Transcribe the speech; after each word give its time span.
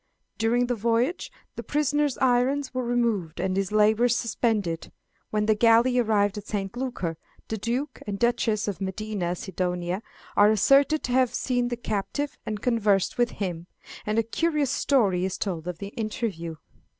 During 0.39 0.65
the 0.65 0.73
voyage 0.73 1.31
the 1.55 1.61
prisoner's 1.61 2.17
irons 2.17 2.73
were 2.73 2.83
removed, 2.83 3.39
and 3.39 3.55
his 3.55 3.71
labours 3.71 4.15
suspended. 4.15 4.91
When 5.29 5.45
the 5.45 5.53
galley 5.53 5.99
arrived 5.99 6.39
at 6.39 6.47
St. 6.47 6.75
Lucar, 6.75 7.17
the 7.49 7.59
Duke 7.59 8.01
and 8.07 8.17
Duchess 8.17 8.67
of 8.67 8.81
Medina 8.81 9.35
Sidonia 9.35 10.01
are 10.35 10.49
asserted 10.49 11.03
to 11.03 11.11
have 11.11 11.35
seen 11.35 11.67
the 11.67 11.77
captive 11.77 12.35
and 12.47 12.63
conversed 12.63 13.19
with 13.19 13.29
him; 13.29 13.67
and 14.03 14.17
a 14.17 14.23
curious 14.23 14.71
story 14.71 15.23
is 15.23 15.37
told 15.37 15.67
of 15.67 15.77
the 15.77 15.89
interview. 15.89 16.55